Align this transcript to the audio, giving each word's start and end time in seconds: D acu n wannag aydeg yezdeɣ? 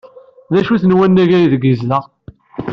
D 0.51 0.55
acu 0.59 0.75
n 0.83 0.95
wannag 0.97 1.31
aydeg 1.37 1.63
yezdeɣ? 1.65 2.03